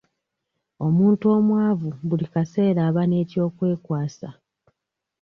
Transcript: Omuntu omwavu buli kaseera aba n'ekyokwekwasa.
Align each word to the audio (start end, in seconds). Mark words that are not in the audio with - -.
Omuntu 0.85 1.25
omwavu 1.37 1.89
buli 2.07 2.25
kaseera 2.33 2.81
aba 2.89 3.03
n'ekyokwekwasa. 3.07 4.29